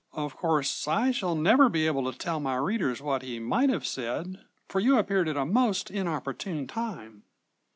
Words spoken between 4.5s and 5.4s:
for you appeared at